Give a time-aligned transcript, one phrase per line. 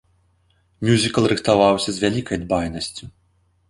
[0.89, 3.03] Мюзікл рыхтаваўся з вялікай дбайнасцю.